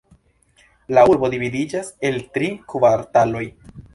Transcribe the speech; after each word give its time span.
La 0.97 1.03
urbo 1.09 1.29
dividiĝas 1.33 1.91
el 2.09 2.19
tri 2.37 2.49
kvartaloj. 2.73 3.45